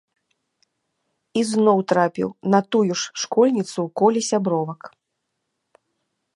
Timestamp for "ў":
3.73-3.87